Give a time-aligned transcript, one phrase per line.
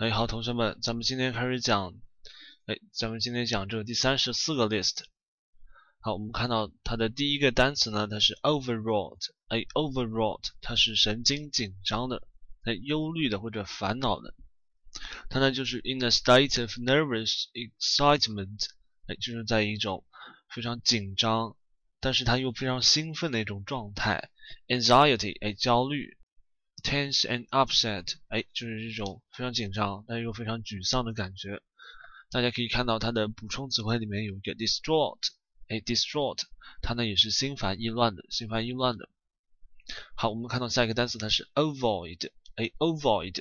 [0.00, 1.94] 哎，好，同学们，咱们今天开始讲，
[2.66, 5.04] 哎，咱们今天讲这个第三十四个 list。
[6.00, 9.20] 好，我们看到它的第一个单词呢，它是 overwrought。
[9.46, 12.26] 哎，overwrought，它是神经紧张的，
[12.64, 14.34] 哎，忧虑的或者烦恼的。
[15.30, 18.66] 它呢就是 in a state of nervous excitement。
[19.06, 20.04] 哎，就是在一种
[20.52, 21.56] 非常紧张，
[22.00, 24.28] 但是它又非常兴奋的一种状态。
[24.66, 26.18] anxiety，哎，焦虑。
[26.84, 31.60] Tense and upset，哎，就是这种非常紧张，但又非常沮丧的感觉。
[32.30, 35.20] 大家可以看到它的补充词汇里面有一个 distraught，
[35.68, 36.40] 哎，distraught，
[36.82, 39.08] 它呢也是心烦意乱的，心烦意乱的。
[40.14, 43.40] 好，我们看到下一个单词，它是 ovoid，哎，ovoid，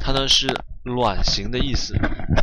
[0.00, 0.48] 它呢是
[0.84, 1.94] 卵形的意思。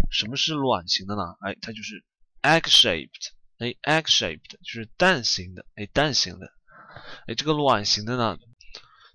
[0.10, 1.36] 什么是卵形的呢？
[1.42, 2.04] 哎，它就是
[2.42, 3.30] egg-shaped，
[3.60, 6.52] 哎，egg-shaped 就是蛋形的，哎，蛋形的。
[7.28, 8.40] 哎，这个卵形的呢，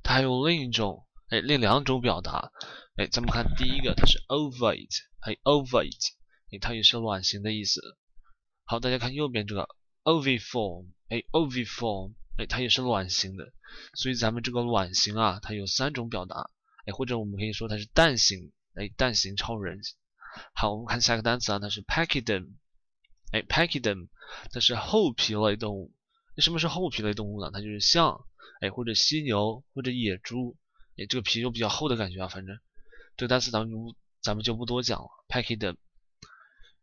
[0.05, 1.04] 它还有另一种。
[1.29, 2.53] 哎，另两种表达，
[2.97, 6.13] 哎，咱们看第一个，它是 ovate，哎，ovate，
[6.53, 7.81] 哎，它也是卵形的意思。
[8.65, 9.69] 好，大家看右边这个
[10.03, 13.53] oviform，哎，oviform，哎，它也是卵形的。
[13.95, 16.51] 所以咱们这个卵形啊，它有三种表达，
[16.87, 19.81] 哎，或者我们可以说它是蛋形，哎，蛋形超人。
[20.55, 22.51] 好，我们看下一个单词啊，它是 pachyderm，
[23.33, 24.09] 哎，pachyderm，
[24.53, 25.95] 它是厚皮类动物。
[26.37, 27.51] 那什么是厚皮类动物呢？
[27.53, 28.27] 它就是象，
[28.61, 30.57] 哎，或者犀牛，或者野猪。
[30.97, 32.59] 哎，这个皮就比较厚的感觉啊，反正
[33.17, 35.09] 这个单词咱们就咱们就不多讲了。
[35.29, 35.77] Pachyderm。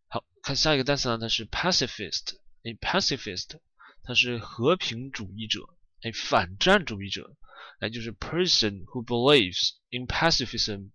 [0.08, 2.36] 好看下一个单词呢，它是 pacifist。
[2.64, 3.60] 哎，pacifist，
[4.04, 5.62] 它是和平主义者，
[6.02, 7.36] 哎，反战主义者，
[7.80, 10.92] 哎，就是 person who believes in pacifism。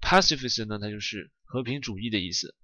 [0.00, 2.54] pacifism 呢，它就是和平主义的意思。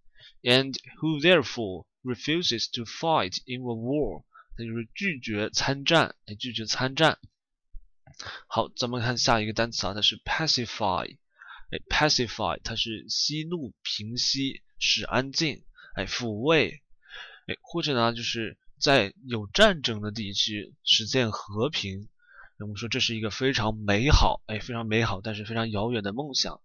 [0.43, 4.25] And who therefore refuses to fight in a war，
[4.59, 7.19] 它就是拒绝参战，哎，拒绝参战。
[8.47, 11.17] 好，咱们看下一个单词啊，它是 pacify，
[11.71, 16.83] 哎，pacify，它是息怒、平息、使安静，哎，抚慰，
[17.47, 22.09] 哎，或者呢，就是在有战争的地区实现和平。
[22.61, 26.61] 我们说这是一个非常美好，哎，非常美好，但是非常遥远的梦想，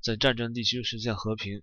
[0.00, 1.62] 在战争地区实现和平。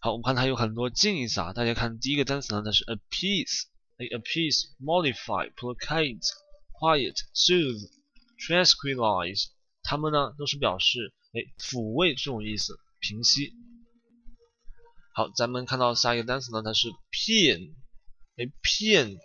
[0.00, 3.64] 好，我们看它有很多近义词啊，大家看第一个单词呢，它是 appease，
[3.98, 6.24] 哎 appease modify placate
[6.80, 7.90] quiet soothe。
[8.38, 9.46] tranquilize，
[9.82, 13.52] 它们呢都是表示哎抚慰这种意思，平息。
[15.14, 17.72] 好，咱们看到下一个单词呢，它是 paean，
[18.36, 19.16] 哎 paean，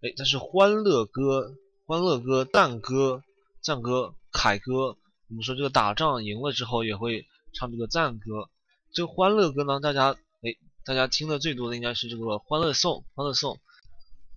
[0.00, 1.56] 哎它是欢乐歌，
[1.86, 3.22] 欢乐歌，赞歌，
[3.60, 4.96] 赞歌，凯歌。
[5.28, 8.48] 我们说这个打仗赢了之后也会唱这个赞歌。
[8.92, 10.12] 这个欢乐歌呢，大家
[10.42, 13.58] 哎大家听的最多的应该是这个欢乐颂，欢乐颂。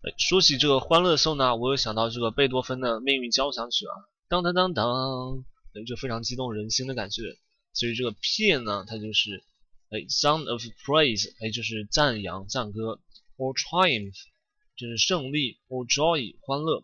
[0.02, 3.94] 哎，说起这个欢乐颂呢，我又想到这个贝多芬的命运交响曲啊。
[4.28, 7.22] 当当当当，哎，就非常激动人心的感觉。
[7.74, 9.44] 所以这个片呢，它就是
[9.90, 13.00] 哎，sound of praise，哎，就是赞扬、赞歌
[13.38, 14.16] ，or triumph，
[14.76, 16.82] 就是胜利，or joy，欢乐。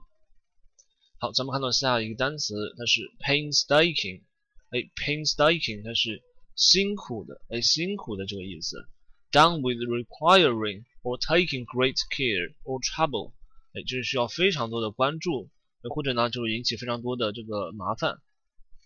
[1.18, 4.22] 好，咱们看到下一个单词，它是 painstaking，
[4.70, 6.22] 哎，painstaking，它是
[6.56, 8.86] 辛苦的，哎，辛苦的这个意思。
[9.32, 13.32] Done with requiring or taking great care or trouble，
[13.74, 15.50] 哎，就是需要非常多的关注。
[15.90, 18.20] 或者呢，就是引起非常多的这个麻烦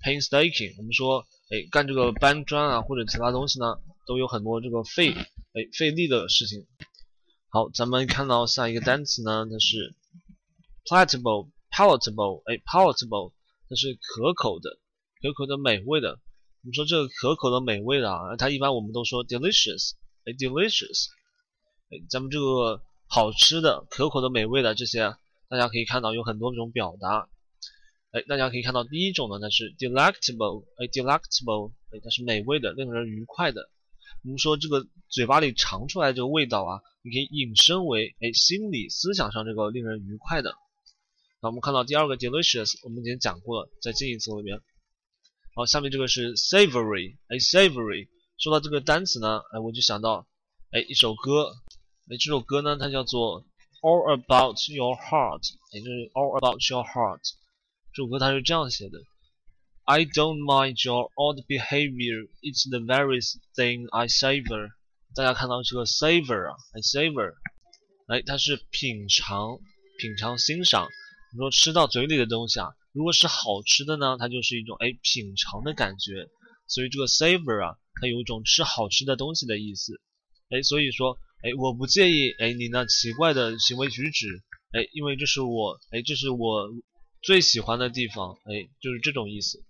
[0.01, 0.75] ，painstaking。
[0.77, 6.65] 我们说，哎，干这个搬砖啊，或者其他东西呢，都有很多这个费，哎，费力的事情。
[7.49, 9.93] 好，咱们看到下一个单词呢，它是
[10.85, 13.33] palatable，palatable，哎，palatable，
[13.67, 14.79] 它是可口的，
[15.21, 16.11] 可口的，美味的。
[16.63, 19.91] 我们说这个可口的、美味的啊，它一般我们都说 delicious，
[20.23, 21.07] 哎，delicious，
[21.89, 25.15] 哎，咱们这个好吃的、可口的、美味的这些。
[25.47, 27.29] 大家可以看到有很多种表达，
[28.11, 33.69] 哎，大家可以看到第一种呢，它是 delectable，哎，delectable，哎，它是美味的，令人愉快的。
[34.23, 40.55] 我们说这个嘴巴里尝出来这个味道啊，你可以引申为，哎，心理思想上这个令人愉快的。
[41.41, 44.59] 那我们看到第二个 delicious，我们已经讲过了，在近义词里面。
[45.53, 48.09] 好，下面这个是 savory，哎，savory。
[48.39, 50.25] 说到这个单词呢，哎，我就想到，
[50.71, 51.53] 哎，一首歌，
[52.09, 53.45] 哎，这首歌呢，它叫做。
[53.81, 57.21] All about your heart，也就是 All about your heart。
[57.93, 58.97] 这首歌它是这样写的
[59.83, 63.21] ：I don't mind your odd behavior, it's the very
[63.53, 64.71] thing I savor。
[65.13, 67.35] 大家看到这个 savor 啊，I savor，
[68.07, 69.59] 哎，它是品尝、
[69.99, 70.87] 品尝、欣赏。
[71.33, 76.27] 你说吃到嘴里的东西啊，如果是好吃的呢，它就是一种哎品尝的感觉。
[76.67, 80.01] 所以这个 savor 啊，它有一种吃好吃的东西的意思。
[80.49, 81.19] 哎，所以说。
[81.45, 84.25] 哎，我不介意哎，你那奇怪的行为举止，
[84.73, 86.71] 哎，因为这是我哎，这是我
[87.21, 89.63] 最喜欢的地方，哎，就是这种意思。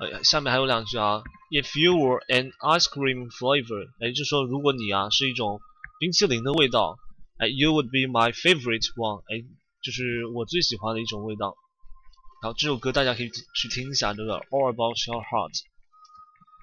[0.00, 5.60] 哎，下面还有两句啊，If you were an ice cream flavor，哎，就说如果你啊是一种
[6.00, 6.96] 冰淇淋的味道，
[7.36, 9.44] 哎，You would be my favorite one，哎，
[9.82, 11.54] 就是我最喜欢的一种味道。
[12.40, 15.60] 好，这首歌大家可以去听一下这个 All About Your Heart。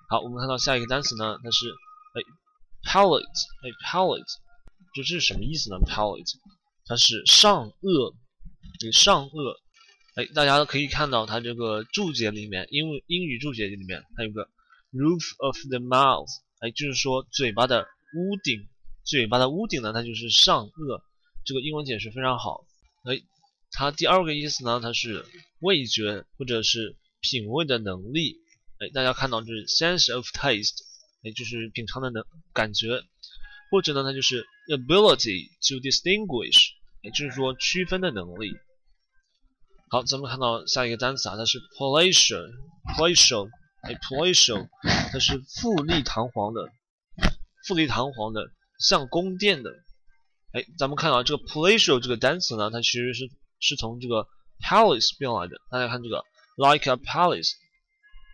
[0.09, 2.21] 好，我们看到下一个单词呢，它是哎
[2.83, 4.35] ，palate，哎，palate，
[4.95, 6.33] 就这是什么意思呢？palate，
[6.85, 8.15] 它是上颚，
[8.79, 9.55] 对，上颚。
[10.15, 14.49] 哎，大家可以看到它这个注解里面，英文英语注解里面，它有个
[14.91, 16.29] roof of the mouth，
[16.59, 18.67] 哎，就是说嘴巴的屋顶，
[19.05, 21.01] 嘴巴的屋顶呢，它就是上颚。
[21.45, 22.65] 这个英文解释非常好。
[23.05, 23.21] 哎，
[23.71, 25.25] 它第二个意思呢，它是
[25.59, 28.37] 味觉或者是品味的能力。
[28.79, 30.79] 哎，大家看到这是 sense of taste，
[31.23, 32.23] 哎，就是品尝的能
[32.53, 33.01] 感觉，
[33.71, 36.71] 或者呢，它就是 ability to distinguish，
[37.01, 38.53] 也就是说区分的能力。
[39.89, 43.49] 好，咱们看到下一个单词啊，它是 palatial，palatial，
[43.81, 44.69] 哎，palatial，
[45.11, 46.69] 它是富丽堂皇的，
[47.67, 49.71] 富丽堂皇的，像宫殿的。
[50.53, 53.29] 哎，咱们看到这个 palatial 这个单词呢，它其实是
[53.59, 54.27] 是从这个
[54.63, 55.57] palace 变来的。
[55.69, 56.23] 大家看这个
[56.55, 57.51] like a palace，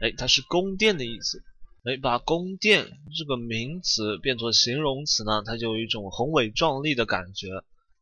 [0.02, 1.42] 哎，它是宫殿的意思。
[1.86, 7.48] 哎，把宫殿这个名词变作形容词呢，它就有一种宏伟壮丽的感觉。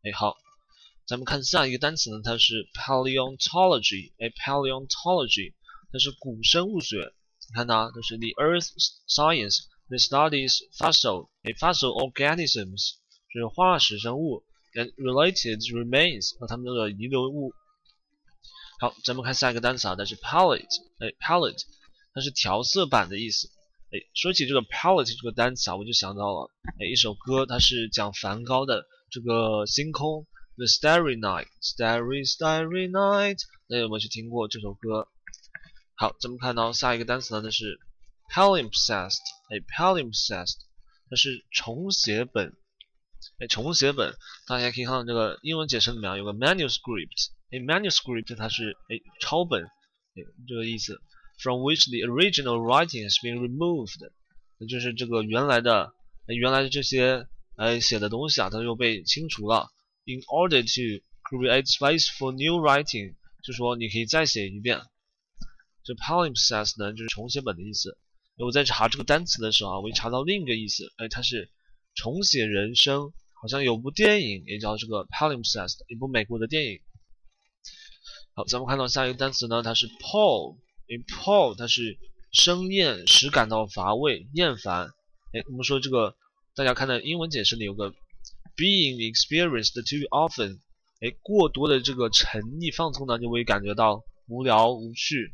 [0.04, 0.38] 哎，好。
[1.06, 5.54] 咱们看下一个单词呢，它是 paleontology，哎，paleontology，
[5.92, 7.14] 它是古生物学。
[7.50, 8.70] 你看它，它是 the earth
[9.06, 12.94] science that studies fossil，哎，fossil organisms，
[13.34, 14.46] 就是化石生物
[14.76, 17.54] ，and related remains 和它们的遗留物。
[18.80, 21.64] 好，咱们看下一个单词啊，它是 palette，哎，palette，
[22.14, 23.50] 它是调色板的意思。
[23.94, 26.50] 哎，说起这个 palette 这个单词啊，我就想到了，
[26.80, 30.26] 哎，一首歌，它是讲梵高的这个星空。
[30.56, 33.38] The Starry Night, Starry Starry Night，
[33.68, 35.08] 大家有没有去听过这首歌？
[35.96, 37.80] 好，咱们看到下一个单词呢，它是
[38.32, 39.20] palimpsest，
[39.50, 40.56] 哎，palimpsest，
[41.10, 42.56] 它是重写本，
[43.40, 44.16] 哎，重写本，
[44.48, 51.00] 大家可以看到这个英文解释里面有个 manuscript，哎，manuscript 它是哎抄本，哎，这个意思。
[51.44, 54.00] ，from which the original writing has been removed，
[54.58, 55.94] 那就是这个原来的，
[56.26, 59.70] 原来的这些呃写的东西啊，它又被清除了。
[60.06, 64.82] In order to create space for new writing，就说你可以再写一遍。
[65.84, 67.98] 这 palimpsest 呢，就是重写本的意思。
[68.38, 71.52] 我在查这个单词的时候啊，我一查到另一个意思，哎，它是
[71.94, 73.12] 重写人生。
[73.36, 76.80] 好像有部电影也叫这个 palimpsest，一部美国的电影。
[78.34, 80.63] 好，咱们看到下一个单词呢，它是 Paul。
[80.88, 81.98] 因为，Paul，它是
[82.32, 84.88] 生厌，使感到乏味、厌烦。
[85.34, 86.16] 哎，我们说这个，
[86.56, 87.94] 大家看到英文解释里有个。
[88.56, 90.60] Being experienced too often，
[91.02, 95.34] 哎，过多的这个沉溺放纵呢，就会感觉到无聊无趣。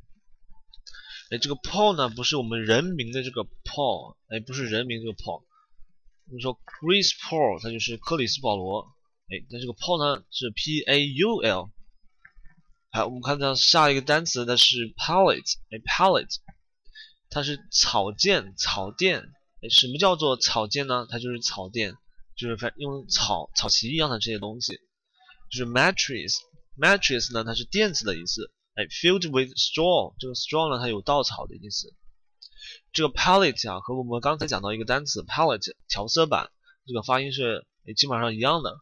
[1.30, 5.44] 哎，这个 Paul 呢，不是我们人名的这个 Paul，哎，不是人名这个 Paul。
[6.28, 8.88] 我们说 Chris Paul，他就是克里斯保罗。
[9.28, 11.70] 哎，那这个 Paul 呢，是 P A U L。
[12.92, 16.36] 好，我们看到下一个单词，它是 Palette，哎，Palette，
[17.30, 19.22] 它是草垫、草垫。
[19.62, 21.08] 哎，什么叫做草垫呢？
[21.10, 21.96] 它就是草垫。
[22.36, 24.80] 就是反用草草席一样的这些东西，
[25.52, 31.94] 就是 mattress，mattress 呢它是垫子的意思，哎，filled with straw，这个 straw 呢它有稻草的意思。
[32.94, 36.50] 这个 palette 啊和我们刚才讲到一个单词 palette 调色板，
[36.88, 38.78] 这个发音是哎基本上一样的，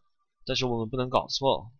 [0.46, 1.72] 但是我们不能搞错。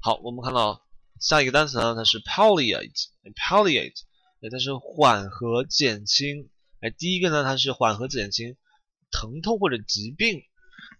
[0.00, 0.84] 好，我们看到
[1.20, 4.00] 下一个单词呢它是 palliate，palliate，
[4.40, 6.48] 哎它是缓和减轻，
[6.80, 8.56] 哎第一个呢它是缓和减轻。
[9.12, 10.44] 疼痛或者疾病，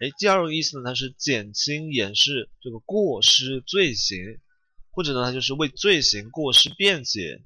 [0.00, 4.18] 哎，第二个意思呢，它是减轻、掩饰这个过失、罪行，
[4.90, 7.40] 或者呢，它就是为罪行、过失辩解。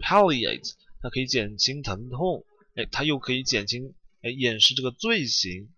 [0.00, 5.68] palliate，它可以减轻疼痛，哎，它又可以减轻、哎，掩饰这个罪行。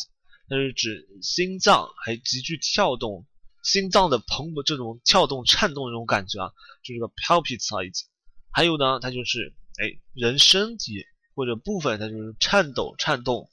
[0.47, 3.25] 它是指心脏还急剧跳动。
[3.63, 6.51] 心脏的蓬勃这种跳动、颤动的这种感觉啊，
[6.83, 8.03] 就是个 palpitate。
[8.51, 13.49] 还有呢，它就是哎，人身体或者部分它就是颤抖、颤动。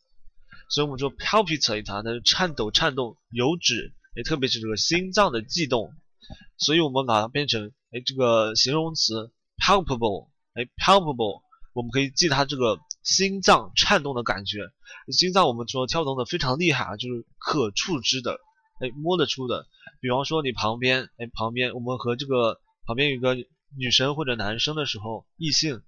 [0.68, 5.94] 所以我们说 palpitate 它是颤抖、颤动，有指哎，特别是这个心脏的悸动。
[6.58, 14.58] 所以我们把它变成哎这个形容词 palpable，哎 palpable，我们可以记它这个心脏颤动的感觉。
[15.12, 18.38] 心脏我们说跳动的非常厉害啊，就是可触知的。
[18.80, 19.66] 哎，摸得出的，
[20.00, 23.36] 比方说你旁边，哎，旁边我们和这个旁边有个
[23.76, 25.82] 女生或者男生的时候，异性，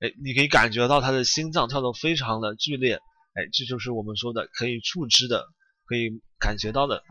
[0.00, 2.96] 哎，你可以感觉到他的心脏跳得非常的剧烈，
[3.32, 5.48] 哎，这就是我们说的可以触知的，
[5.86, 7.02] 可以感觉到的。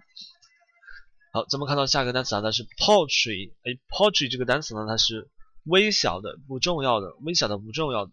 [1.32, 5.32] 好，咱们看到下一个单词啊，它是 poetry，哎，poetry 这个单词呢，它是
[5.64, 8.12] 微小的、不重要的、微小的、不重要的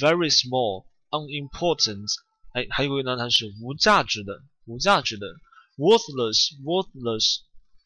[0.00, 2.10] ，very small，unimportant，
[2.54, 5.26] 哎，还有一个呢，它是无价值的、无价值的。
[5.76, 7.40] Worthless worthless，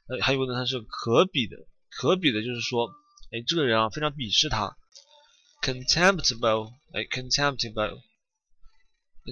[0.09, 1.57] 哎，还有呢，它是可比的，
[1.91, 2.89] 可比的，就是说，
[3.31, 4.77] 哎，这个人啊，非常鄙视他。
[5.61, 7.99] contemptible，哎，contemptible，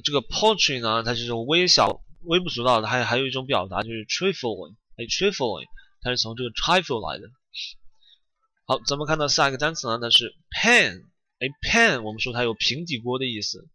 [0.05, 5.67] 这个 paltry 呢，它是这种微小、微不足道的，还还有一种表达就是 trifling，哎，trifling，
[6.03, 7.29] 它是从这个 trifle 来的。
[8.67, 11.05] 好，咱们看到下一个单词呢，它是 pan，
[11.39, 13.69] 哎，pan，我们说它有平底锅的意思，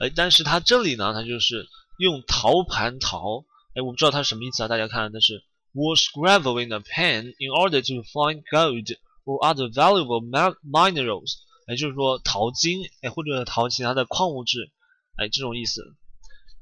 [0.00, 1.66] 哎，但是它这里呢，它就是
[1.98, 3.44] 用陶盘陶。
[3.78, 4.66] 哎，我不知道它是什么意思啊？
[4.66, 10.20] 大家看，它是 was gravel in a pan in order to find gold or other valuable
[10.64, 11.34] minerals。
[11.68, 14.72] 哎，就是说淘金，哎，或者淘其他的矿物质，
[15.16, 15.94] 哎，这种意思。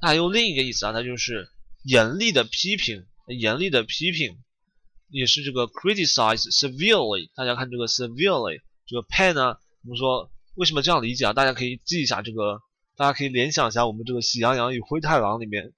[0.02, 1.49] 那还有另一个意思啊，它就是
[1.85, 4.37] 严厉的批评，严厉的批评，
[5.08, 7.30] 也是这个 criticize severely。
[7.35, 11.32] 大家看这个 severely，这个 pan 呢，我们说为什么这样理解啊？
[11.32, 12.61] 大家可以记一下这个，
[12.94, 15.73] 大家可以联想一下我们这个《喜羊羊与灰太狼》里面。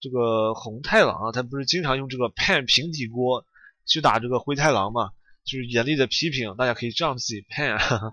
[0.00, 3.44] 这个红太狼啊，他不是经常用这个 pan 平底锅
[3.86, 5.10] 去打这个灰太狼嘛？
[5.44, 7.78] 就是严厉的批评，大家可以这样自己 pan。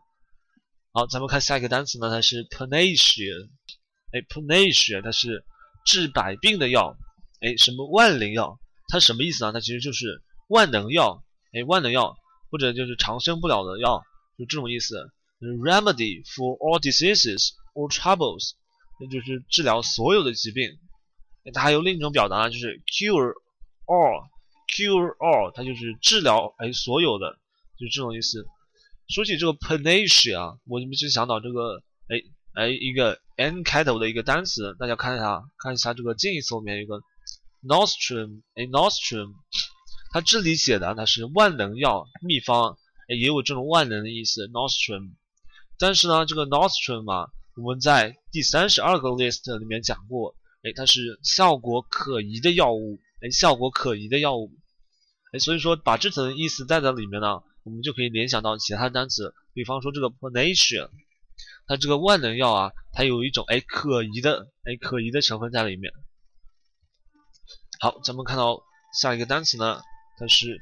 [0.91, 3.49] 好，咱们看下一个单词呢，它是 panacea。
[4.11, 5.43] 哎，panacea 它是
[5.85, 6.97] 治百病的药。
[7.41, 8.59] 哎，什么万灵药？
[8.87, 9.51] 它什么意思呢？
[9.51, 11.23] 它其实就是万能药。
[11.53, 12.17] 哎，万能药
[12.49, 14.01] 或者就是长生不了的药，
[14.37, 15.11] 就这种意思。
[15.39, 18.53] remedy for all diseases or troubles，
[18.99, 20.79] 那就是治疗所有的疾病。
[21.53, 23.33] 它还有另一种表达，就是 cure
[23.85, 27.37] all，cure all，它就是治疗哎所有的，
[27.79, 28.45] 就是这种意思。
[29.07, 32.21] 说起这个 panacea，我们就想到这个哎
[32.55, 37.01] 哎一个 n 开头的一个单词，大家看一下，看一下这个近义词后面有个
[37.63, 39.33] nostrum，哎 nostrum，
[40.11, 42.77] 它这里写的它是万能药秘方，
[43.07, 45.11] 哎也有这种万能的意思 nostrum，
[45.79, 50.35] 但是呢这个 nostrum 嘛，我们在第三十二个 list 里面讲过。
[50.63, 54.51] 哎，它是效果可疑的药物，哎，效果可疑的药物，
[55.31, 60.89] 哎，所以说把这层意思带在里面呢，我们就可以联想到其他单词，比方说这个 panacea，
[61.67, 65.93] 它这个万能药啊，它有一种哎可疑的哎可疑的成分在里面。
[67.79, 68.63] 好，咱们看到
[68.99, 69.81] 下一个单词呢，
[70.17, 70.59] 它是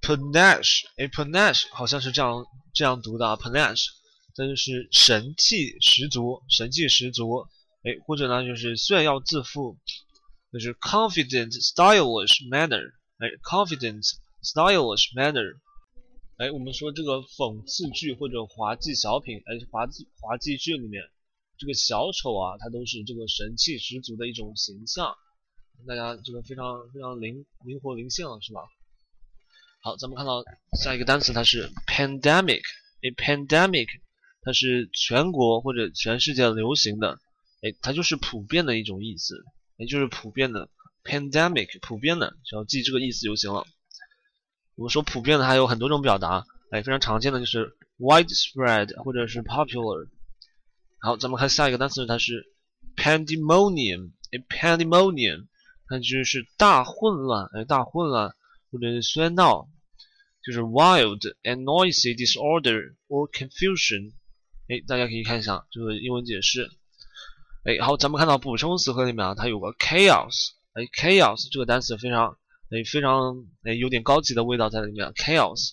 [0.00, 3.86] panache，哎，panache 好像是这样这样读的啊，panache，
[4.34, 7.44] 这就是神气十足，神气十足。
[7.84, 9.78] 哎，或者呢，就是炫耀自负，
[10.52, 12.92] 就是 confident stylish manner。
[13.18, 14.02] 哎，confident
[14.42, 15.56] stylish manner。
[16.38, 21.02] 哎，我们说这个讽刺剧或者滑稽小品，哎，滑稽滑稽剧里面，
[21.56, 25.16] 这个小丑啊，他都是这个神气十足的一种形象。
[25.86, 28.62] 大家这个非常非常灵灵活灵性了，是吧？
[29.80, 30.42] 好，咱们看到
[30.80, 32.62] 下一个单词，它是 pandemic。
[33.02, 33.86] 哎，pandemic，
[34.42, 37.20] 它是全国或者全世界流行的。
[37.60, 39.44] 哎，它就是普遍的一种意思，
[39.76, 40.68] 也就是普遍的
[41.04, 43.64] pandemic，普遍的，只要记这个意思就行了。
[44.76, 50.08] 我们说普遍的还有很多种表达，哎，非常常见的就是 widespread 或者是 popular。
[51.00, 52.46] 好，咱们看下一个单词，它是
[52.96, 55.46] pandemonium，哎，pandemonium，
[55.88, 58.32] 它就是大混乱，哎，大混乱
[58.70, 59.68] 或者是喧闹，
[60.44, 64.12] 就是 wild and noisy disorder or confusion。
[64.68, 66.70] 哎，大家可以看一下这个英文解释。
[67.64, 72.38] 哎，好，咱们看到补充词汇里面啊，它有个 chaos，哎，chaos 这个单词非常，
[72.70, 75.72] 哎，非常，哎，有点高级的味道在里面，chaos，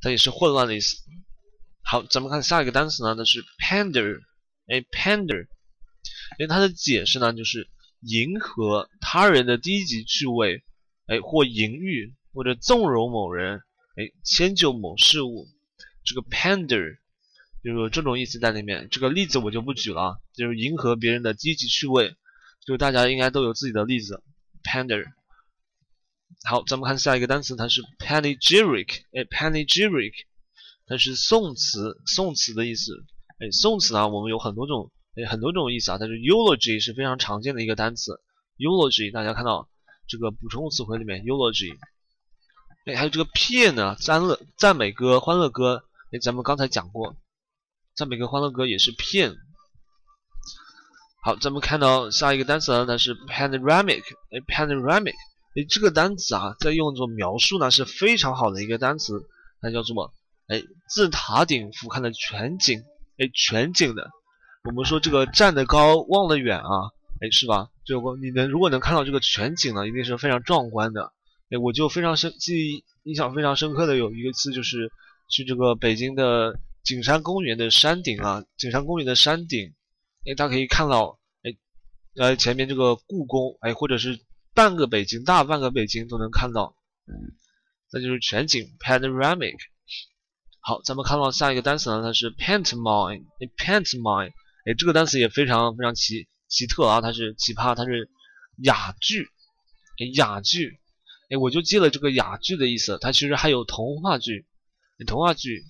[0.00, 0.96] 它也是混乱的意思。
[1.82, 4.20] 好，咱们看下一个单词呢，那是 pander，
[4.66, 5.46] 哎，pander，
[6.38, 10.62] 哎，它的解释呢就是迎合他人的低级趣味，
[11.06, 13.62] 哎，或淫欲，或者纵容某人，
[13.96, 15.46] 哎，迁就某事物，
[16.04, 16.98] 这个 pander
[17.64, 18.88] 就是这种意思在里面。
[18.90, 22.14] 这个例子我就不举了，就是迎合别人的低级趣味，
[22.66, 24.22] 就大家应该都有自己的例子
[24.62, 25.06] ，pander。
[26.44, 30.12] 好，咱们看下一个单词，它是 panegyric，哎，panegyric。
[30.86, 32.92] 它是宋词，宋词的意思。
[33.38, 35.96] 哎，宋词呢，我们有很多种，哎，很多种意思啊。
[35.98, 38.20] 但是 eulogy 是非常常见的一个单词。
[38.58, 39.70] eulogy 大家看到
[40.06, 41.74] 这个补充词汇里面 eulogy。
[42.84, 45.84] 哎，还有这个 p 呢，赞乐赞美歌、欢乐歌。
[46.12, 47.16] 哎，咱们刚才讲过，
[47.96, 49.36] 赞美歌、欢乐歌也是骗
[51.22, 54.02] 好，咱们看到下一个单词呢，它是 panoramic。
[54.30, 55.14] 哎，panoramic。
[55.54, 59.22] 哎，这个单词啊，在用作描述呢是非常好的一个单词，
[59.60, 60.12] 它叫做。
[60.48, 62.82] 哎，自塔顶俯瞰的全景，
[63.16, 64.10] 哎，全景的。
[64.64, 66.90] 我们说这个站得高望得远啊，
[67.22, 67.68] 哎，是吧？
[67.86, 71.12] 这个你能如果能看到这个全景呢，一定是非常壮观的。
[71.48, 74.90] 哎，我就非常深记忆印象非常深刻的有一个次就是
[75.30, 79.74] 去这个北京的景山公园的山顶啊，景山公园的山顶，
[80.26, 81.56] 哎，大家可以看到，哎，
[82.16, 84.20] 呃，前面这个故宫，哎，或者是
[84.54, 86.76] 半个北京，大半个北京都能看到，
[87.90, 89.56] 那就是全景 （panoramic）。
[90.60, 93.24] 好，咱们看到下一个单词呢，它是 pantomime。
[93.40, 94.32] 哎，pantomime，
[94.66, 98.10] 哎，这个单词也非常非常奇奇特啊，它是奇葩，它是
[98.58, 99.28] 哑剧。
[99.98, 100.80] 哎，哑剧，
[101.30, 102.98] 哎，我就记了这个哑剧的意思。
[103.00, 104.46] 它其实还有童话剧，
[105.06, 105.64] 童话剧，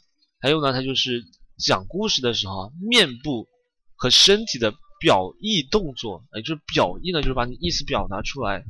[0.45, 1.25] 还有呢，它就是
[1.57, 3.49] 讲故事的时候，面部
[3.97, 8.63] 和身体的表意动作，哎，就是表意呢，就是把你意思表达出来，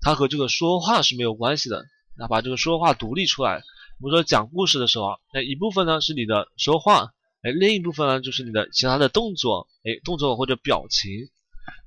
[0.00, 1.84] 它和这个说话是没有关系的，
[2.18, 3.62] 那把这个说话独立出来。
[4.00, 11.30] 我们说讲故事的时候，哎，一部分呢是你的说话，哎，另一部分呢就是你的其他的动作，哎，动作或者表情，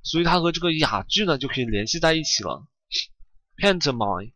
[0.02, 2.66] 所以它和这个哑剧呢就可以联系在一起了。
[3.58, 4.32] pantomime。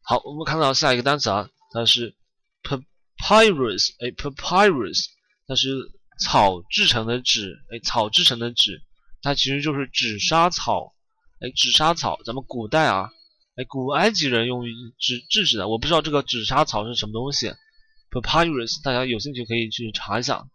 [0.00, 2.16] 好，我们看到下一个单词啊，它是
[2.62, 2.82] p
[3.28, 5.04] papyrus，哎，papyrus，
[5.46, 5.68] 它是
[6.18, 8.80] 草制成的纸，哎，草制成的纸，
[9.20, 10.94] 它其实就是纸莎草，
[11.40, 13.10] 哎，纸莎草，咱们古代啊。
[13.56, 14.64] 哎，古埃及人用
[14.98, 17.52] 纸制纸的，我不知道这个纸莎草是什么东西
[18.10, 20.46] ，papyrus，大家有兴趣可以去查一下。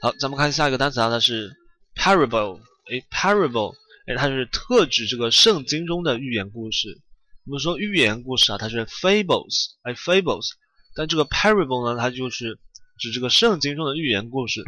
[0.00, 1.54] 好，咱们看下一个单词啊，它是
[1.96, 3.74] parable，哎，parable，
[4.06, 7.02] 哎，它是特指这个圣经中的寓言故事。
[7.46, 10.48] 我们说寓言故事啊，它是 fables，哎，fables，
[10.96, 12.58] 但这个 parable 呢，它就是
[12.98, 14.64] 指这个圣经中的寓言故事。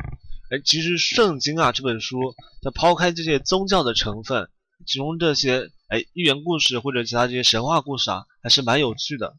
[0.50, 4.48] 哎，其实圣经啊这本书，它抛开这些宗教的成分。
[4.86, 9.36] 其中这些哎寓言故事或者其他这些神话故事啊，还是蛮有趣的。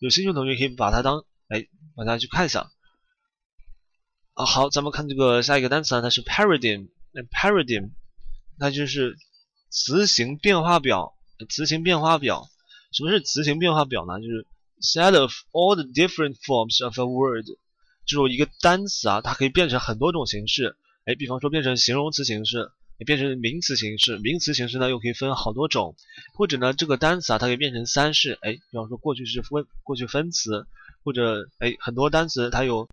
[0.00, 2.72] 有兴趣的同学可以把它当哎把它去看一下。
[4.34, 6.88] 啊好，咱们看这个下一个单词啊，它是 paradigm。
[7.12, 7.90] 那 paradigm，
[8.58, 9.16] 那就是
[9.70, 11.14] 词形变化表。
[11.48, 12.48] 词形变化表，
[12.92, 14.20] 什么是词形变化表呢？
[14.20, 14.46] 就是
[14.80, 17.46] set of all the different forms of a word，
[18.06, 20.76] 就是一个单词啊，它可以变成很多种形式。
[21.04, 22.70] 哎，比方说变成形容词形式。
[23.06, 25.96] 变成名词形式，名词形式呢又可以分好多种，
[26.34, 30.66] 或者呢这个单词啊它可以变成三式，哎，比方说过去式分过去分词，
[31.02, 32.86] 或者哎很多单词它有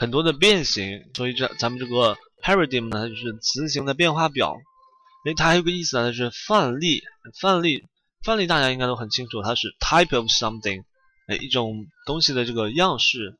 [0.00, 4.60] 很多的变形，所以这咱们这个 paradigm 呢就是词形的变化表，
[5.24, 7.04] 哎它还有个意思呢就是范例，
[7.40, 7.84] 范例
[8.22, 10.84] 范例大家应该都很清楚，它是 type of something，
[11.26, 13.38] 哎一种东西的这个样式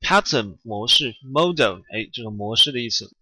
[0.00, 3.14] ，pattern 模式，model 哎这种模式的意思。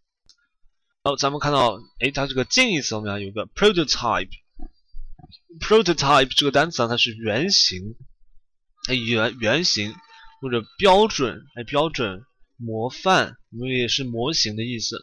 [1.02, 7.96] 然后咱们看到，哎，它这个近义词我们啊有个 prototype，prototype 这个单词啊，它是原型，
[8.86, 9.94] 哎，原原型
[10.42, 12.22] 或者标准，哎，标准
[12.58, 14.98] 模范，我们也是模型的意思。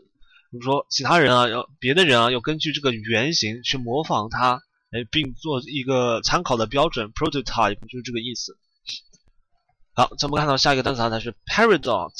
[0.52, 8.58] 比如说其他人啊，要别的人啊，要根据这个原型去模仿它，哎，并做一个参考的标准，prototype 就是这个意思。
[9.93, 12.12] 好，咱们看到下一个单词啊，它是 paradox，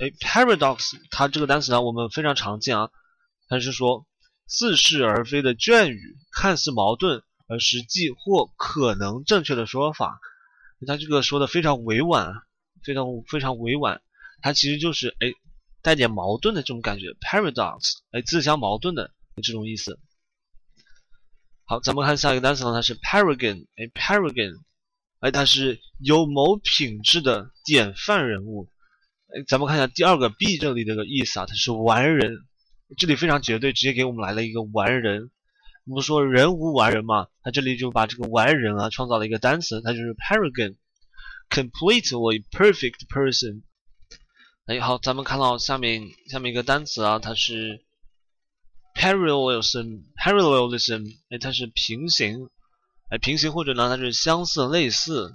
[0.00, 2.90] 哎，paradox 它这个单词呢，我们非常常见啊。
[3.48, 4.06] 它是说
[4.48, 10.18] 似是而非的隽语，看似矛盾而实际或可能正确的说法。
[10.86, 12.32] 它这个说的非常委婉，
[12.82, 14.00] 非常非常委婉，
[14.40, 15.32] 它其实就是哎
[15.82, 19.98] 带点矛盾的这种感觉，paradox，哎自相矛盾的这种意思。
[21.70, 24.60] 好，咱们看下一个单词呢，它是 paragon，哎 paragon，
[25.20, 28.68] 哎它是有某品质的典范人物。
[29.28, 32.38] 哎，咱们看一下第二个 B 这里这个意思啊，它是完人，
[32.98, 35.30] 这里非常绝对，直接给我们来了一个完人。
[35.86, 43.62] 我们说人无完人嘛，他这里就把这个完人啊创造了一个单词，它就是 paragon，completely perfect person。
[44.66, 47.84] 哎，好，咱们看到下面下面一个单词啊，它是
[49.00, 52.50] parallelism，parallelism，哎，它是平行，
[53.08, 55.34] 哎，平行或者呢它是相似类似。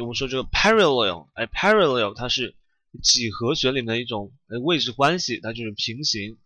[0.00, 2.56] 我们说这个 parallel，哎，parallel 它是。
[3.02, 6.38] 几何学里面的一种呃位置关系，它就是平行。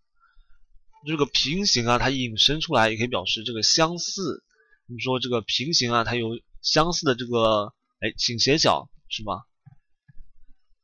[1.07, 4.43] 这个平行啊，它引申出来也可以表示这个相似。
[4.87, 9.45] 你说这个平行啊，它有相似的这个哎倾斜角，是吧？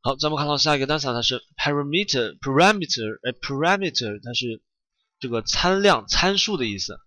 [0.01, 4.63] 好，咱们看到下一个单词，它是 parameter，parameter，哎，parameter，它是
[5.21, 6.99] 这个参量、参数的意思。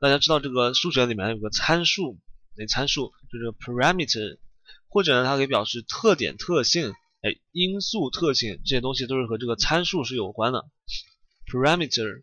[0.00, 2.18] 大家知道这个数学里面有个参数，
[2.56, 4.38] 那参数就是 parameter，
[4.88, 6.92] 或者呢，它可以表示特点、特性。
[7.22, 10.64] 哎，因素特性这些东西都是和这个参数是有关的
[11.52, 12.22] ，parameter。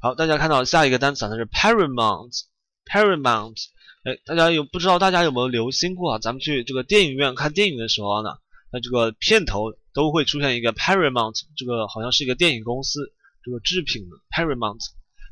[0.00, 3.56] 好，大家看到下一个单词它是 paramount，paramount。
[4.02, 6.18] 哎，大家有不知道大家有没有留心过啊？
[6.18, 8.30] 咱们去这个电影院看电影的时候呢，
[8.72, 13.12] 那这个片头都会出现一个 paramount，这个好像是一个电影公司
[13.48, 14.84] 这个制品的 paramount。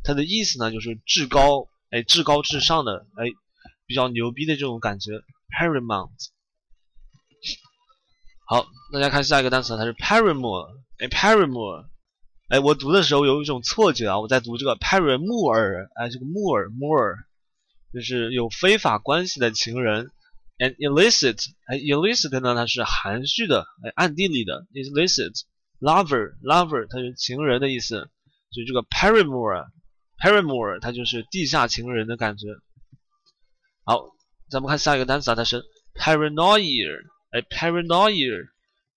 [0.02, 3.26] 它的意思呢就是至高，哎，至高至上的，哎，
[3.84, 5.10] 比较牛逼的这种感觉
[5.50, 6.10] ，paramount。
[8.48, 10.78] 好，大家看下一个单词，它是 paramour。
[10.98, 11.86] 哎，paramour。
[12.48, 15.88] 哎，我读的时候有一种错觉啊，我在读这个 paramour。
[15.96, 17.16] 哎，这个 moor，moor，
[17.92, 20.10] 就是有非法关系的情人。
[20.58, 24.66] And illicit，哎，illicit 呢，它是含蓄的，哎，暗地里的。
[24.72, 25.42] illicit
[25.80, 28.10] lover，lover，它是情人的意思。
[28.50, 32.48] 所以这个 paramour，paramour，它就是地下情人的感觉。
[33.84, 34.06] 好，
[34.48, 35.62] 咱们看下一个单词啊，它是
[35.94, 36.96] paranoia。
[37.30, 38.48] 哎，paranoia，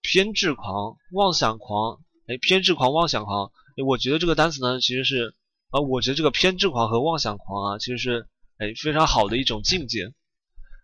[0.02, 2.00] 偏执狂、妄想狂。
[2.28, 3.52] 哎，偏执狂、妄想狂。
[3.76, 5.34] 哎，我觉得这个单词呢，其实是，
[5.72, 8.28] 啊，我觉得这个偏执狂和妄想狂啊，其实是，
[8.60, 10.14] 哎，非常好的一种境界。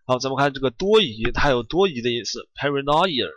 [0.04, 3.30] 好，咱们看这个多疑，它有多疑的意思，paranoia。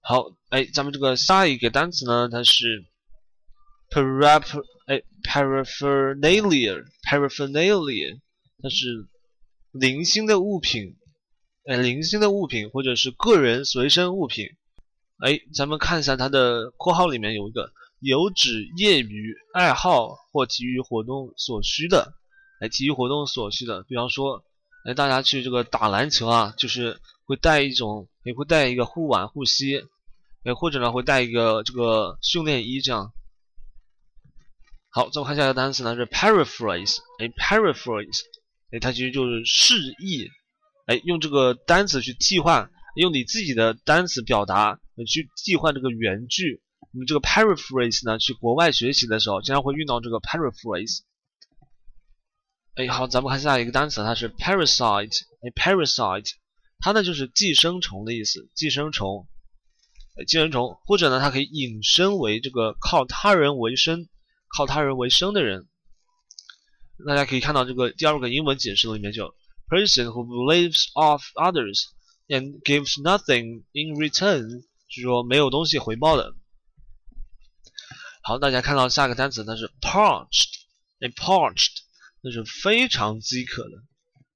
[0.00, 2.86] 好，哎，咱们这个下一个单词呢，它是
[3.90, 8.18] parap，哎，paraphernalia，paraphernalia，
[8.62, 9.06] 它是
[9.72, 10.96] 零星的物品。
[11.66, 14.46] 哎，零星的物品或者是个人随身物品。
[15.18, 22.14] 哎，咱们看一下它的括号里面有一个，有指业余爱好或体育活动所需的。
[22.62, 24.42] 哎，体育活动所需的，比方说，
[24.86, 29.84] 哎，大家去这个打篮球啊，就是会带一种，也会带一个护腕、护膝，
[30.48, 33.12] 哎，或者呢会带一个这个训练衣这样。
[34.88, 36.96] 好，咱们看下一个单词呢是 paraphrase。
[37.18, 38.20] 哎，paraphrase，
[38.70, 40.26] 哎，它其实就是示意。
[40.86, 46.62] 哎，用这个单词去替换，用你自己的单词表达去替换这个原句。
[46.94, 51.00] 那么这个 paraphrase 呢，去国外学习的时候，经常会用到这个 paraphrase。
[52.76, 55.20] 哎，好，咱们看下一个单词，它是 parasite。
[55.42, 56.30] 哎，parasite，
[56.78, 59.28] 它呢就是寄生虫的意思，寄生虫。
[60.26, 64.08] 寄生虫，或者呢，它可以引申为这个靠他人为生、
[64.56, 65.68] 靠他人为生的人。
[67.06, 69.34] 大家可以看到这个第二个英文解释里面就。
[69.70, 71.90] person who lives off others
[72.28, 76.34] and gives nothing in return，是说没有东西回报的。
[78.22, 80.48] 好，大家看到下个单词，它是 parched，
[81.00, 81.82] 哎，parched，
[82.22, 83.82] 那是非常饥渴的，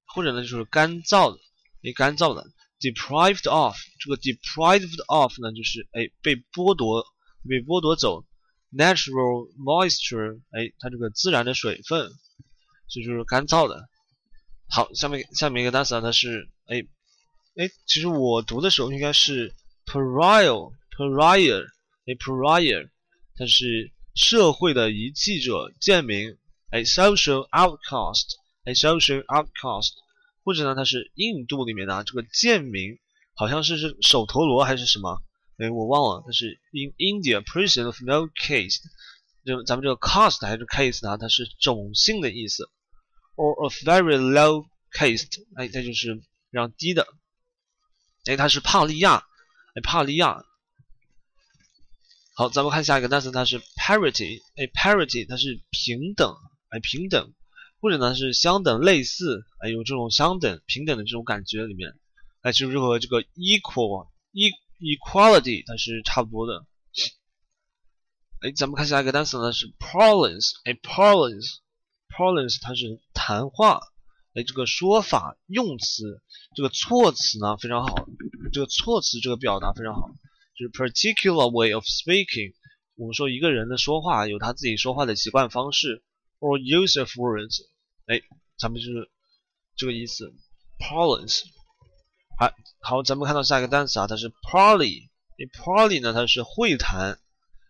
[0.05, 1.39] 或者呢就是干燥的，
[1.81, 2.45] 哎，干燥的。
[2.83, 7.05] Deprived of，这个 deprived of 呢就是哎被剥夺，
[7.47, 8.25] 被剥夺走。
[8.75, 12.09] natural moisture，哎，它这个自然的水分，
[12.87, 13.87] 所以就是干燥的。
[14.67, 16.83] 好，下面下面一个单词啊，它是哎
[17.55, 19.53] 哎，其实我读的时候应该是
[19.85, 21.63] pariah，pariah，
[22.07, 22.89] 哎 pariah，
[23.35, 26.35] 它是社会的遗弃者、贱民，
[26.71, 28.25] 哎 social outcast，
[28.63, 29.91] 哎 social outcast，
[30.43, 32.99] 或者呢它是印度里面的啊这个贱民，
[33.33, 35.21] 好像是是手陀螺还是什么，
[35.57, 38.81] 哎我忘了，它是 in India person of no caste，
[39.45, 41.17] 就咱们这个 cast 还是 case 呢？
[41.17, 42.69] 它是种姓的意思。
[43.35, 46.15] or a very low caste，哎，它就是
[46.51, 47.07] 非常低的，
[48.25, 49.23] 哎，它是帕利亚，
[49.73, 50.45] 哎，帕利亚。
[52.35, 56.35] 好，咱们看下一个单词，它是 parity，哎，parity，它是平等，
[56.69, 57.33] 哎，平等。
[57.83, 61.93] 或者呢是相等、类似，哎，有这种相等、平等的这种感觉里面，
[62.39, 66.65] 哎，就是和这个 equal、e equality 它是差不多的。
[68.39, 73.81] 哎，咱们看下一个单词呢是 parlance，哎，parlance，parlance 它是谈话，
[74.33, 76.21] 哎，这个说法、用词，
[76.55, 78.07] 这个措辞呢非常好，
[78.53, 80.09] 这个措辞这个表达非常好，
[80.57, 82.53] 就是 particular way of speaking。
[82.95, 86.01] 我们说一个人的说话有他自己说话的习惯方式
[86.39, 87.65] ，or use of words，
[88.07, 88.21] 哎，
[88.57, 89.09] 咱们就是
[89.75, 90.33] 这个意思
[90.79, 91.43] ，parlance。
[92.37, 97.19] 好，好，咱们看到下一个单词啊，它是 parley，哎，parley 呢它是会谈。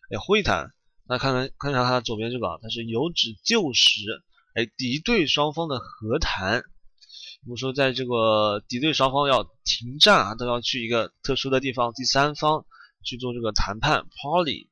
[0.10, 0.74] 哎，会谈，
[1.08, 4.02] 那看看看一下它左边这个啊，它是有指旧时，
[4.54, 6.63] 哎，敌对双方的和谈。
[7.46, 12.65] 我们说，在这个敌对双方要停战啊，都要去一个特殊的地方，第三方
[13.04, 14.06] 去做这个谈判。
[14.22, 14.67] Parley。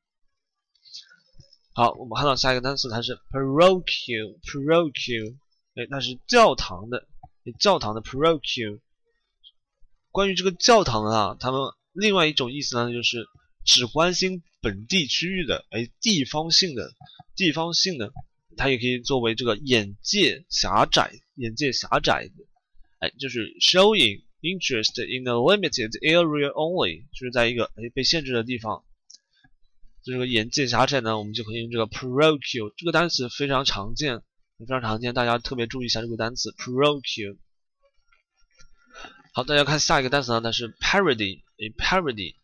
[1.74, 5.38] 好，我们看到下一个单词，它是 parochial，parochial，
[5.76, 7.08] 哎，那是教堂的，
[7.60, 8.80] 教堂的 parochial。
[10.12, 11.60] 关于这个教堂啊，他们
[11.94, 13.28] 另外一种意思呢，就是
[13.66, 14.44] 只关心。
[14.64, 16.94] 本地区域的，哎，地方性的，
[17.36, 18.14] 地方性的，
[18.56, 22.44] 它也可以作为这个眼界狭窄，眼界狭窄的，
[23.00, 28.84] 哎，就是 showing interest in a limited area only，就是在一个哎被限制的地方，
[30.04, 34.22] 这个眼界狭窄呢，我们就可以用这个 parochial 这个单词非常常见，
[34.66, 37.38] 非常常见，大家特别注意一下这个单词 parochial。
[39.34, 42.36] 好，大家看下一个单词呢，它是 parody，哎，parody，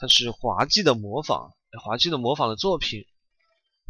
[0.00, 1.52] 它是滑稽的模仿。
[1.82, 3.06] 滑稽的模仿的作品，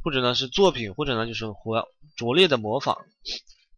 [0.04, 2.96] 或者呢是作品，或者呢就是活拙劣的模仿。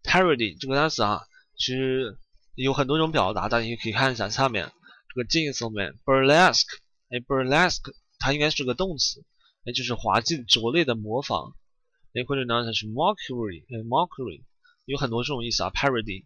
[0.02, 1.22] Parody 这个单词啊，
[1.56, 2.18] 其实
[2.54, 4.70] 有很多种表达，大家也可以看一下下面
[5.08, 6.66] 这个近义词面 burlesque，
[7.08, 9.24] 哎，burlesque 它应该是个动词，
[9.64, 11.54] 哎，就是滑稽拙劣的模仿。
[12.14, 14.42] 哎，或者呢它是 mockery，哎，mockery
[14.86, 15.70] 有很多这种意思啊。
[15.70, 16.24] Parody。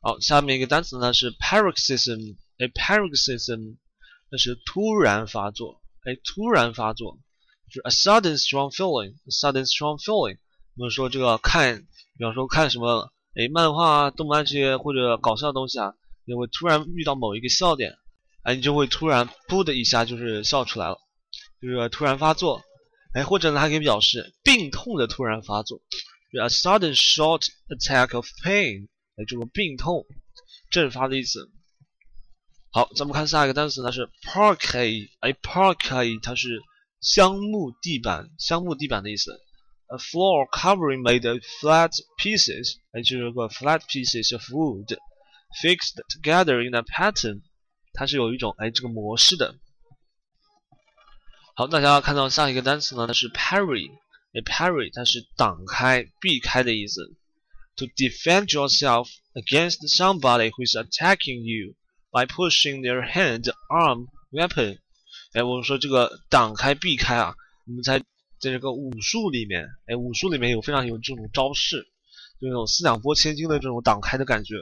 [0.00, 3.76] 好，下面一个单词呢是 paroxysm，哎，paroxysm。
[4.34, 7.18] 那是突然发作，哎，突然发作，
[7.68, 10.38] 就是 a sudden strong feeling，a sudden strong feeling。
[10.74, 15.92] 我们说这个看，比方说看什么，哎，漫画、动漫这些或者搞笑的东西啊，
[16.24, 17.94] 你会突然遇到某一个笑点，
[18.42, 20.98] 哎，你就会突然噗的一下就是笑出来了，
[21.60, 22.62] 就是突然发作，
[23.14, 25.80] 哎，或者呢还可以表示病痛的突然发作
[26.32, 30.06] ，a sudden short attack of pain，哎，这种病痛
[30.70, 31.50] 阵发的意思。
[32.70, 36.62] 好，咱们看下一个单词，它是 parquet，哎，parquet 它是
[37.02, 39.30] 香木地板，香木地板的意思。
[39.88, 44.96] A floor covering made of flat pieces，哎，就是个 flat pieces of wood
[45.62, 47.42] fixed together in a pattern，
[47.92, 49.54] 它是有一种哎这个模式的。
[51.54, 53.90] 好，大家看到下一个单词呢，它是 parry，
[54.32, 57.14] 哎，parry 它是挡开、避开的意思。
[57.76, 61.74] To defend yourself against somebody who is attacking you。
[62.10, 64.76] By pushing their hand, arm, weapon，
[65.32, 67.34] 哎，我们说这个挡开、避开啊，
[67.66, 68.00] 我们在
[68.38, 71.82] 在这个武术里面，哎，武术里面有非常有这种招式，
[72.38, 74.56] 就那种四两拨千斤的这种挡开的感觉。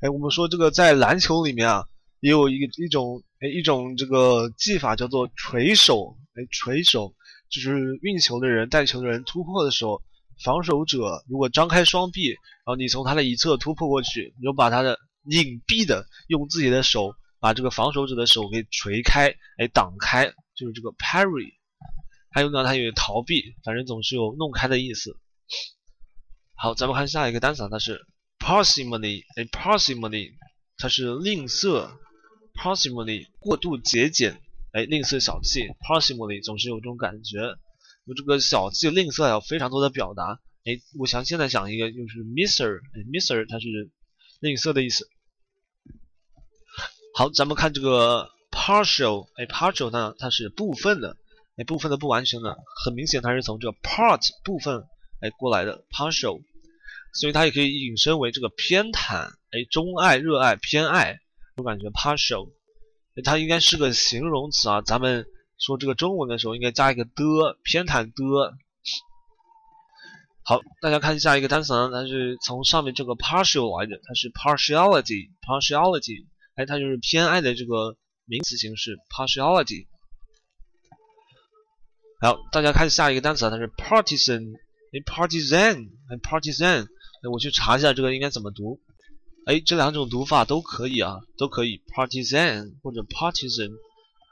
[0.00, 1.84] 哎，我们说这个在篮球里面啊，
[2.20, 7.14] 也有一个一种哎一种这个技法叫做锤手，哎，锤手
[7.50, 10.02] 就是运球的人带球的人突破的时候，
[10.44, 14.98] 防守者如果张开双臂，然后你从他的一侧突破过去，你就把他的。
[15.24, 19.28] 隐蔽的用自己的手把这个防守者的手给锤开，
[19.58, 21.52] 哎，挡开，就是这个 parry。
[22.30, 25.18] 还有呢，它有逃避，反正总是有弄开的意思。
[26.54, 28.06] 好，咱们看下一个单词，它是
[28.38, 30.30] parsimony，哎，parsimony，
[30.78, 31.90] 它是吝啬
[32.58, 34.40] ，parsimony 过度节俭，
[34.72, 37.38] 哎，吝啬小气，parsimony 总是有这种感觉。
[38.04, 43.68] 有这个小气、吝啬有非常多的表达，哎，我想现在讲一个，就是 miser，哎，miser 它是
[44.40, 45.06] 吝啬的意思。
[47.14, 51.18] 好，咱们看这个 partial，哎，partial 呢，它是部分的，
[51.56, 54.84] 哎，部分的不完全的，很明显它是从这个 part 部分
[55.20, 56.40] 哎过来的 partial，
[57.12, 61.18] 所以它也可以引申为这个偏袒，哎，钟爱、热爱、偏爱，
[61.58, 62.52] 我感觉 partial，
[63.24, 65.26] 它应该是个形容词啊，咱们
[65.58, 68.54] 说这个中文的时候应该加一个的，偏袒的。
[70.44, 76.26] 好，大家看下一个单词呢，它是从上面这个 partial 来的，它是 partiality，partiality。
[76.54, 79.88] 哎，它就是偏爱的这个名词形式，partiality。
[82.20, 84.54] 好，大家看下一个单词啊，它是 partisan，
[84.92, 88.80] 哎，partisan，哎，partisan，哎，我去查一下这个应该怎么读。
[89.48, 93.72] 哎，这两种读法都可以啊，都可以，partisan 或者 partisan。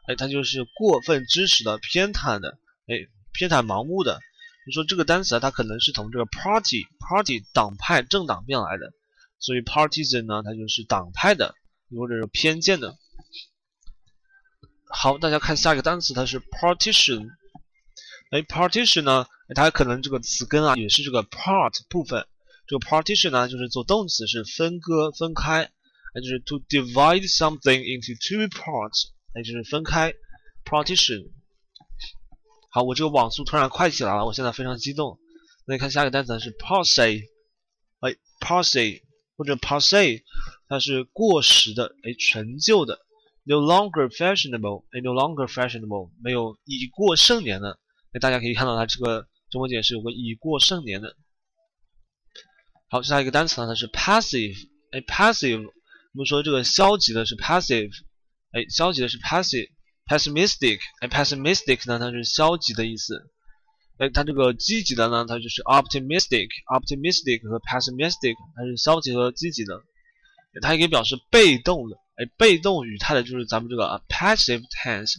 [0.07, 4.21] 哎，它就是过分支持的、偏袒的，哎，偏袒盲目的。
[4.67, 8.93] 你说这个单词啊，它可能是从这个 party party 党派政党变来的，
[9.39, 11.55] 所以 partisan 呢，它就是党派的
[11.97, 12.95] 或者是偏见的。
[14.91, 17.31] 好，大家看下一个单词，它是 partition。
[18.33, 22.27] 哎，partition 呢，它可能这个词根啊也是这个 part 部分。
[22.67, 30.13] 这个 partition 呢，就是做动词是分割、分开，哎，就是 to divide something into two parts，哎，就是分开
[30.65, 31.31] partition。
[32.71, 35.19] 好，我这个网速突然快起来了，我现在非常激动。
[35.67, 37.23] 那你看下一个单词是 passe，
[38.01, 39.03] 哎，passe
[39.37, 40.23] 或者 passe，
[40.69, 42.99] 它是过时的，哎，陈旧的
[43.45, 47.79] ，no longer fashionable，哎，no longer fashionable，没有已过盛年的。
[48.13, 51.17] 哎，大家可以看到它这个中文解释有个已过盛年的。
[52.89, 54.57] 好，下一个单词呢，它是 passive，
[54.93, 55.73] 哎，passive，我
[56.15, 57.91] 们说这个消极的是 passive，
[58.53, 59.71] 哎，消极的是 passive。
[60.07, 63.29] pessimistic，哎，pessimistic 呢，它是消极的意思。
[63.99, 66.47] 哎，它这个积极的呢，它就是 optimistic。
[66.69, 69.83] optimistic 和 pessimistic 它是消极和积极的。
[70.63, 75.17] 它也可以表示被动的，哎，被动语态的就是咱们这个 passive tense。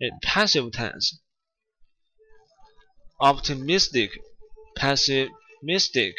[0.00, 1.12] 哎，passive tense。
[3.20, 6.14] optimistic，pessimistic。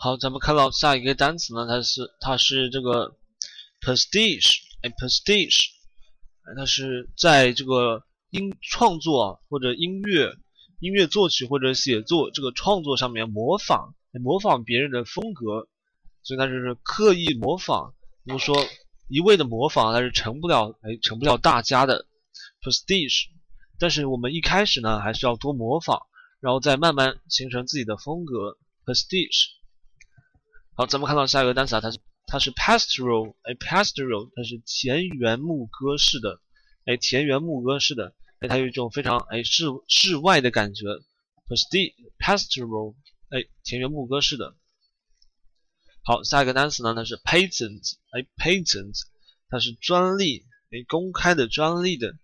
[0.00, 3.16] 好，咱们看到下一个单词呢，它是它是这个
[3.80, 5.70] prestige，哎，prestige。
[6.56, 10.32] 它是在这个音创作或者音乐、
[10.78, 15.66] 音乐作曲或者写作这个创作上面模仿，模仿别人的风格，
[16.22, 17.92] 所以它就是刻意模仿。
[18.24, 18.56] 比如说
[19.08, 22.06] 一味的模仿，它是成不了，哎，成不了大家的
[22.62, 23.30] prestige。
[23.80, 26.02] 但是我们一开始呢，还是要多模仿，
[26.38, 29.57] 然后再慢慢形成自己的风格 prestige。
[30.78, 31.98] 好，咱们看到下一个单词啊，它是。
[32.30, 36.42] 它是 pastoral，哎，pastoral，它是田园牧歌式的，
[36.84, 40.84] 哎，田园牧歌式的，哎，它有一种非常哎室室外的感觉
[42.18, 42.94] ，pastoral，
[43.30, 44.54] 哎，田园牧歌式的。
[46.04, 49.00] 好，下一个单词呢，它是 patent，哎，patent，
[49.48, 52.14] 它是专利，哎，公开的专利的，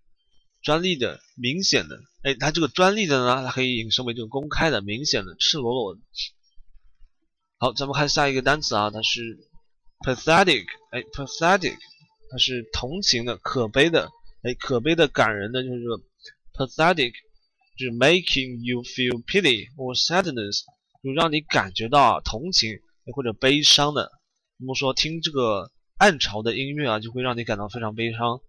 [0.63, 6.03] 专利的，明显的，哎，它这个专利的呢，它可以引申为这个公开的、明显的、赤裸裸的。
[7.59, 9.21] 好，咱们看下一个单词啊，它是。
[10.05, 11.79] pathetic，哎，pathetic，
[12.29, 14.11] 它是同情的、可悲的，
[14.43, 15.97] 哎，可悲的、感人的，就是这个
[16.53, 17.13] pathetic，
[17.79, 20.61] 就是 making you feel pity or sadness，
[21.03, 22.77] 就让你感觉到啊同情
[23.15, 24.11] 或者悲伤的。
[24.59, 28.41] 那么说听这个暗潮的音乐啊，就会让你感到非常悲伤。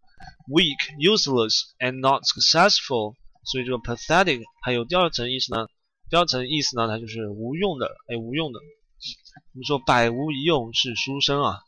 [0.49, 3.15] weak, useless and not successful，
[3.45, 5.67] 所以这个 pathetic 还有第二层意思呢，
[6.09, 8.59] 第二层意思呢，它就是无用的，哎，无用的。
[9.53, 11.59] 我们说百无一用是书生啊。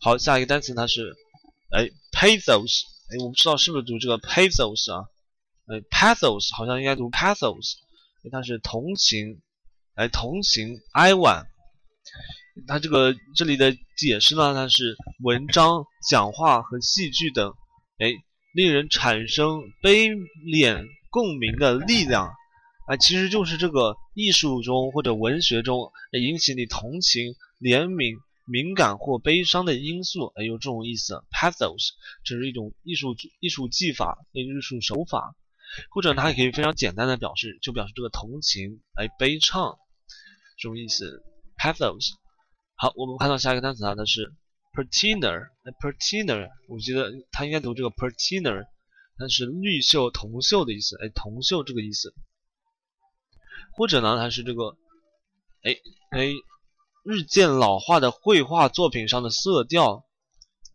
[0.00, 1.14] 好，下一个单词它是，
[1.70, 5.06] 哎，pathos，哎，我不知道是不是读这个 pathos 啊？
[5.66, 7.74] 哎，pathos 好像应该读 pathos，
[8.30, 9.40] 它是同情，
[9.94, 11.46] 哎，同情，哀婉。
[12.66, 17.54] 它这个这里的解释呢，它是文章、讲话和戏剧等，
[17.98, 18.12] 哎，
[18.54, 22.34] 令人产生悲悯共鸣的力量。
[22.86, 31.22] 啊，其实就是这个艺术中或者文学中引起你同情、怜悯、敏感或悲伤的因素，哎，有这种意思。
[31.30, 31.90] Pathos
[32.24, 35.36] 这是一种艺术艺术技法，艺术手法，
[35.90, 39.78] 或者它也可以非常简单的表示，就表示这个同情，哎，悲怆
[40.58, 41.22] 这种意思。
[41.56, 42.14] Pathos。
[42.74, 44.32] 好，我们看到下一个单词啊，它是
[44.74, 48.64] pertiner，，pertiner，我记得它应该读这个 pertiner，
[49.16, 52.12] 它是绿袖、铜锈的意思，哎，铜锈这个意思。
[53.74, 54.76] 或者呢，它是这个，
[55.62, 55.76] 哎
[56.10, 56.32] 哎，
[57.04, 60.04] 日渐老化的绘画作品上的色调，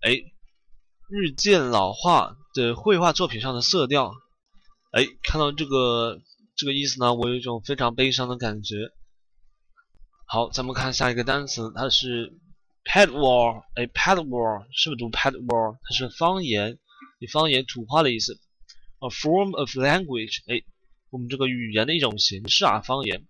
[0.01, 0.11] 哎，
[1.07, 4.13] 日渐老化的绘画作品上的色调，
[4.91, 6.19] 哎，看到这个
[6.55, 8.89] 这个意思呢，我有一种非常悲伤的感觉。
[10.25, 12.33] 好，咱们看下一个单词，它是
[12.83, 15.77] padwar，哎，padwar 是不是读 padwar？
[15.83, 16.79] 它是方言，
[17.19, 18.33] 以方言土话的意思
[18.99, 20.63] ，a form of language，哎。
[21.09, 23.25] 我们这个语言的一种形式啊，方言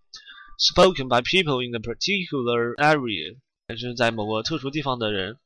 [0.58, 5.38] ，spoken by people in a particular area，就是在某个特殊地方的人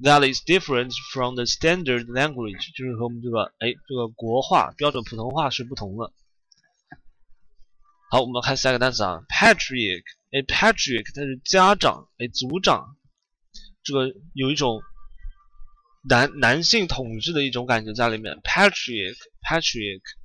[0.00, 6.12] ，that is different from the standard language，就是和我们这个哎这个国话标准普通话是不同的。
[8.10, 12.96] 好，我们看下一个单词啊，patriarch，哎，patriarch 它是家长，哎，族长，
[13.82, 14.80] 这个有一种
[16.08, 20.21] 男男性统治的一种感觉在里面，patriarch，patriarch。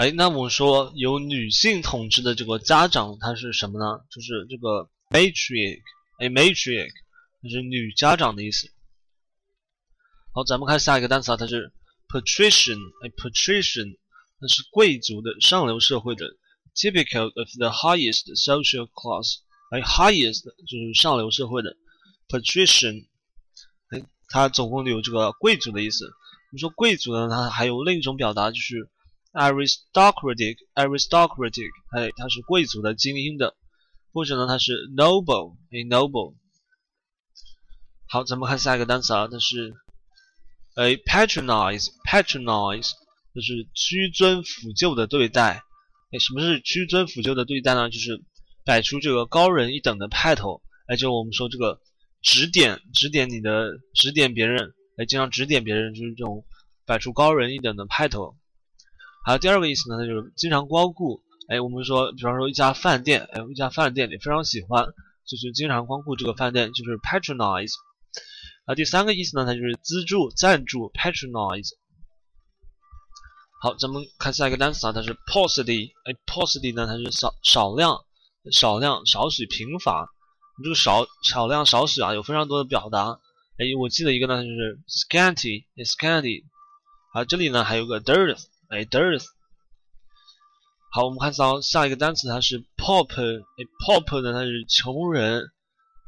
[0.00, 4.00] 哎，那我们说由女性统治的这个家长，他是什么呢？
[4.10, 5.82] 就是这个 matriarch，
[6.18, 6.90] 哎，matriarch，
[7.42, 8.70] 它是女家长的意思。
[10.32, 11.70] 好，咱们看下一个单词啊，它是
[12.08, 13.98] patrician，哎，patrician，
[14.40, 16.24] 那是贵族的上流社会的
[16.74, 19.40] ，typical of the highest social class，
[19.70, 21.76] 哎，highest 就是上流社会的
[22.26, 23.06] ，patrician，
[23.90, 26.06] 哎，它总共有这个贵族的意思。
[26.06, 28.88] 我们说贵族呢，它还有另一种表达就是
[29.32, 33.56] aristocratic，aristocratic，哎，它是贵族的、精英的，
[34.12, 36.36] 或者呢它是 noble, a，noble。
[38.08, 39.74] 好，咱们看下一个单词啊，它是
[40.76, 42.90] 哎，patronize，patronize。
[43.32, 45.62] 就是屈尊俯就的对待，
[46.10, 47.88] 哎，什么是屈尊俯就的对待呢？
[47.88, 48.20] 就是
[48.64, 51.80] 摆出这个高人一等的派头，哎，就我们说这个
[52.22, 56.44] 指点指点你的指点别人，哎，经常指点别人，就是这种
[56.84, 58.36] 摆出高人一等的派头。
[59.24, 64.86] 还有第二个意思呢，它就是经常光顾，哎，我们说，比方说一家饭店，哎，一家饭店你非常喜欢，
[65.26, 67.72] 就是经常光顾这个饭店，就是 patronize。
[68.66, 71.70] 啊，第三个意思呢，它就是资助赞助 patronize。
[73.60, 75.90] 好，咱们看下一个单词啊，它是 paucity。
[76.04, 77.98] 哎，paucity 呢，它是少少量、
[78.52, 80.08] 少量、少许、贫乏。
[80.62, 83.18] 这个少少量、少许啊，有非常多的表达。
[83.58, 86.44] 哎，我记得一个呢，就是 scanty，scanty。
[87.12, 89.24] 好，这里呢还有个 dearth，哎，dearth。
[90.92, 93.10] 好，我们看到下一个单词，它是 pop，。
[93.12, 95.42] 哎，pop 呢，它是穷人，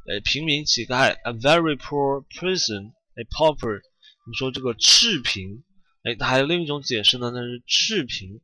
[0.07, 2.93] 哎，平民乞丐，a very poor person。
[3.17, 3.81] 哎，pauper，
[4.27, 5.65] 你说这个赤贫。
[6.05, 8.41] 哎，它还有另一种解释呢，那是赤贫。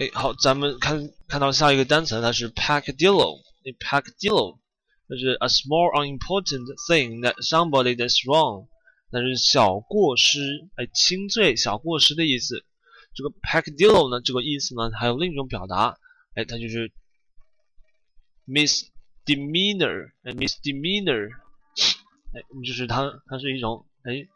[0.00, 3.42] 哎，好，咱们看看到下一个单词，它是 peccadillo。
[3.66, 4.58] 哎，peccadillo，
[5.06, 8.68] 那是 a small unimportant thing that somebody does wrong，
[9.14, 12.64] 那是小过失，哎，轻罪、小过失的意思。
[13.14, 15.96] 这个 pack dill 呢，这个意思呢，还有另一种表达，
[16.34, 16.90] 哎，它就是
[18.48, 21.30] misdemeanor，哎，misdemeanor，
[22.32, 24.26] 哎，就是它，它是一种，哎。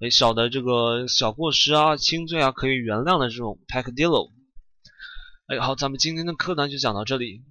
[0.00, 4.30] 哎，小的这个小过失啊，轻罪啊，可以原谅的这种 peccadillo。
[5.48, 7.42] 哎，好，咱们今天的课呢就讲到这里。